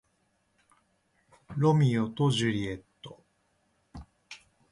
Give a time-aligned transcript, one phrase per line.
[1.55, 3.23] ロミオとジュリエット